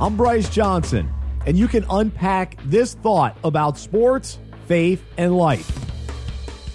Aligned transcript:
I'm 0.00 0.16
Bryce 0.16 0.48
Johnson, 0.48 1.12
and 1.44 1.58
you 1.58 1.66
can 1.66 1.84
unpack 1.90 2.56
this 2.62 2.94
thought 2.94 3.36
about 3.42 3.76
sports, 3.76 4.38
faith, 4.68 5.02
and 5.16 5.36
life. 5.36 5.66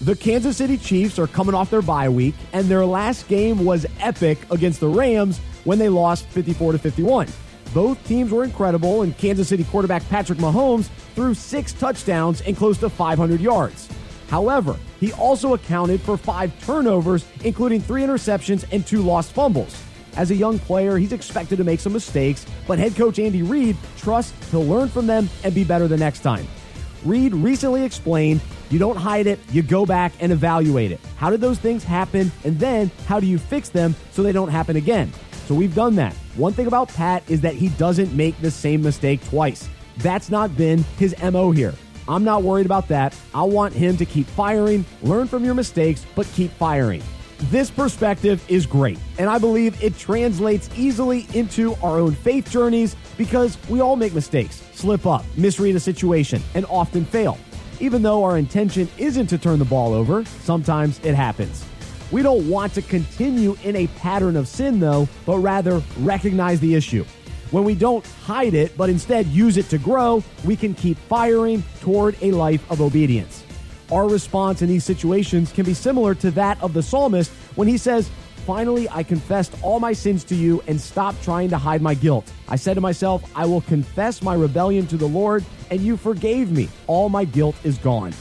The 0.00 0.14
Kansas 0.14 0.56
City 0.56 0.76
Chiefs 0.76 1.18
are 1.18 1.26
coming 1.26 1.52
off 1.52 1.68
their 1.68 1.82
bye 1.82 2.08
week, 2.08 2.36
and 2.52 2.68
their 2.68 2.86
last 2.86 3.26
game 3.26 3.64
was 3.64 3.84
epic 3.98 4.38
against 4.52 4.78
the 4.78 4.86
Rams 4.86 5.38
when 5.64 5.80
they 5.80 5.88
lost 5.88 6.26
54 6.26 6.70
to 6.70 6.78
51. 6.78 7.26
Both 7.74 8.06
teams 8.06 8.30
were 8.30 8.44
incredible, 8.44 9.02
and 9.02 9.18
Kansas 9.18 9.48
City 9.48 9.64
quarterback 9.64 10.08
Patrick 10.08 10.38
Mahomes 10.38 10.86
threw 11.16 11.34
six 11.34 11.72
touchdowns 11.72 12.40
and 12.42 12.56
close 12.56 12.78
to 12.78 12.88
500 12.88 13.40
yards. 13.40 13.88
However, 14.28 14.76
he 15.00 15.12
also 15.14 15.54
accounted 15.54 16.00
for 16.00 16.16
five 16.16 16.52
turnovers, 16.64 17.24
including 17.42 17.80
three 17.80 18.02
interceptions 18.02 18.64
and 18.70 18.86
two 18.86 19.02
lost 19.02 19.32
fumbles. 19.32 19.82
As 20.18 20.32
a 20.32 20.34
young 20.34 20.58
player, 20.58 20.98
he's 20.98 21.12
expected 21.12 21.58
to 21.58 21.64
make 21.64 21.78
some 21.78 21.92
mistakes, 21.92 22.44
but 22.66 22.76
head 22.76 22.96
coach 22.96 23.20
Andy 23.20 23.42
Reid 23.42 23.76
trusts 23.96 24.50
he'll 24.50 24.66
learn 24.66 24.88
from 24.88 25.06
them 25.06 25.30
and 25.44 25.54
be 25.54 25.62
better 25.62 25.86
the 25.86 25.96
next 25.96 26.20
time. 26.20 26.44
Reid 27.04 27.32
recently 27.32 27.84
explained 27.84 28.40
you 28.68 28.80
don't 28.80 28.96
hide 28.96 29.28
it, 29.28 29.38
you 29.52 29.62
go 29.62 29.86
back 29.86 30.12
and 30.18 30.32
evaluate 30.32 30.90
it. 30.90 30.98
How 31.18 31.30
did 31.30 31.40
those 31.40 31.60
things 31.60 31.84
happen? 31.84 32.32
And 32.42 32.58
then 32.58 32.90
how 33.06 33.20
do 33.20 33.28
you 33.28 33.38
fix 33.38 33.68
them 33.68 33.94
so 34.10 34.24
they 34.24 34.32
don't 34.32 34.48
happen 34.48 34.74
again? 34.74 35.12
So 35.46 35.54
we've 35.54 35.74
done 35.74 35.94
that. 35.94 36.14
One 36.34 36.52
thing 36.52 36.66
about 36.66 36.88
Pat 36.88 37.22
is 37.30 37.40
that 37.42 37.54
he 37.54 37.68
doesn't 37.68 38.12
make 38.12 38.38
the 38.40 38.50
same 38.50 38.82
mistake 38.82 39.24
twice. 39.28 39.68
That's 39.98 40.30
not 40.30 40.56
been 40.56 40.82
his 40.98 41.14
MO 41.22 41.52
here. 41.52 41.74
I'm 42.08 42.24
not 42.24 42.42
worried 42.42 42.66
about 42.66 42.88
that. 42.88 43.16
I 43.32 43.44
want 43.44 43.72
him 43.72 43.96
to 43.96 44.04
keep 44.04 44.26
firing, 44.26 44.84
learn 45.00 45.28
from 45.28 45.44
your 45.44 45.54
mistakes, 45.54 46.04
but 46.16 46.26
keep 46.34 46.50
firing. 46.52 47.02
This 47.42 47.70
perspective 47.70 48.44
is 48.48 48.66
great, 48.66 48.98
and 49.16 49.30
I 49.30 49.38
believe 49.38 49.80
it 49.80 49.96
translates 49.96 50.68
easily 50.76 51.26
into 51.34 51.76
our 51.76 51.98
own 51.98 52.12
faith 52.12 52.50
journeys 52.50 52.96
because 53.16 53.56
we 53.68 53.80
all 53.80 53.94
make 53.94 54.12
mistakes, 54.12 54.60
slip 54.74 55.06
up, 55.06 55.24
misread 55.36 55.76
a 55.76 55.80
situation, 55.80 56.42
and 56.54 56.66
often 56.66 57.04
fail. 57.04 57.38
Even 57.78 58.02
though 58.02 58.24
our 58.24 58.38
intention 58.38 58.88
isn't 58.98 59.28
to 59.28 59.38
turn 59.38 59.60
the 59.60 59.64
ball 59.64 59.94
over, 59.94 60.24
sometimes 60.24 60.98
it 61.04 61.14
happens. 61.14 61.64
We 62.10 62.22
don't 62.22 62.48
want 62.50 62.74
to 62.74 62.82
continue 62.82 63.56
in 63.62 63.76
a 63.76 63.86
pattern 63.86 64.36
of 64.36 64.48
sin, 64.48 64.80
though, 64.80 65.08
but 65.24 65.38
rather 65.38 65.80
recognize 66.00 66.58
the 66.58 66.74
issue. 66.74 67.04
When 67.52 67.62
we 67.62 67.76
don't 67.76 68.04
hide 68.24 68.54
it, 68.54 68.76
but 68.76 68.90
instead 68.90 69.26
use 69.26 69.58
it 69.58 69.68
to 69.68 69.78
grow, 69.78 70.24
we 70.44 70.56
can 70.56 70.74
keep 70.74 70.98
firing 70.98 71.62
toward 71.80 72.16
a 72.20 72.32
life 72.32 72.68
of 72.68 72.80
obedience. 72.80 73.44
Our 73.90 74.08
response 74.08 74.62
in 74.62 74.68
these 74.68 74.84
situations 74.84 75.52
can 75.52 75.64
be 75.64 75.74
similar 75.74 76.14
to 76.16 76.30
that 76.32 76.60
of 76.62 76.74
the 76.74 76.82
psalmist 76.82 77.30
when 77.54 77.68
he 77.68 77.78
says, 77.78 78.10
Finally, 78.46 78.88
I 78.88 79.02
confessed 79.02 79.54
all 79.62 79.78
my 79.78 79.92
sins 79.92 80.24
to 80.24 80.34
you 80.34 80.62
and 80.66 80.80
stopped 80.80 81.22
trying 81.22 81.50
to 81.50 81.58
hide 81.58 81.82
my 81.82 81.92
guilt. 81.92 82.32
I 82.48 82.56
said 82.56 82.74
to 82.74 82.80
myself, 82.80 83.30
I 83.36 83.44
will 83.44 83.60
confess 83.60 84.22
my 84.22 84.34
rebellion 84.34 84.86
to 84.86 84.96
the 84.96 85.06
Lord, 85.06 85.44
and 85.70 85.82
you 85.82 85.98
forgave 85.98 86.50
me. 86.50 86.70
All 86.86 87.10
my 87.10 87.26
guilt 87.26 87.56
is 87.62 87.76
gone. 87.76 88.14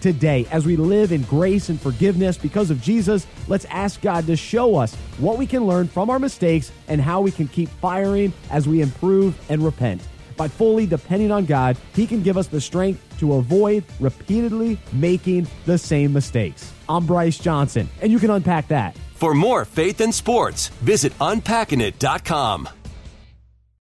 Today, 0.00 0.46
as 0.50 0.64
we 0.64 0.76
live 0.76 1.12
in 1.12 1.22
grace 1.22 1.68
and 1.68 1.78
forgiveness 1.78 2.38
because 2.38 2.70
of 2.70 2.80
Jesus, 2.80 3.26
let's 3.46 3.66
ask 3.66 4.00
God 4.00 4.26
to 4.26 4.36
show 4.36 4.76
us 4.76 4.94
what 5.18 5.36
we 5.36 5.46
can 5.46 5.66
learn 5.66 5.86
from 5.86 6.08
our 6.08 6.18
mistakes 6.18 6.72
and 6.88 6.98
how 6.98 7.20
we 7.20 7.30
can 7.30 7.48
keep 7.48 7.68
firing 7.68 8.32
as 8.50 8.66
we 8.66 8.80
improve 8.80 9.38
and 9.50 9.62
repent. 9.62 10.00
By 10.36 10.48
fully 10.48 10.86
depending 10.86 11.30
on 11.30 11.44
God, 11.44 11.76
He 11.94 12.06
can 12.06 12.22
give 12.22 12.36
us 12.36 12.46
the 12.46 12.60
strength 12.60 13.02
to 13.18 13.34
avoid 13.34 13.84
repeatedly 14.00 14.78
making 14.92 15.46
the 15.66 15.78
same 15.78 16.12
mistakes. 16.12 16.72
I'm 16.88 17.06
Bryce 17.06 17.38
Johnson, 17.38 17.88
and 18.00 18.12
you 18.12 18.18
can 18.18 18.30
unpack 18.30 18.68
that. 18.68 18.96
For 19.14 19.34
more 19.34 19.64
faith 19.64 20.00
and 20.00 20.14
sports, 20.14 20.68
visit 20.82 21.16
unpackingit.com. 21.18 22.68